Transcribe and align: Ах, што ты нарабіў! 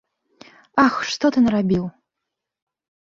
Ах, 0.85 0.95
што 1.15 1.25
ты 1.35 1.43
нарабіў! 1.45 1.83